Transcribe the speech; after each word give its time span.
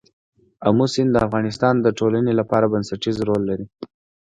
آمو 0.67 0.85
سیند 0.93 1.09
د 1.13 1.17
افغانستان 1.27 1.75
د 1.81 1.87
ټولنې 1.99 2.33
لپاره 2.39 2.71
بنسټيز 2.73 3.15
رول 3.27 3.41
لري. 3.49 3.65